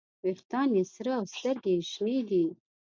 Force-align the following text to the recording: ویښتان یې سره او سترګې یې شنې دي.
ویښتان 0.23 0.69
یې 0.77 0.83
سره 0.95 1.11
او 1.17 1.23
سترګې 1.35 1.71
یې 1.77 1.83
شنې 1.91 2.19
دي. 2.29 2.45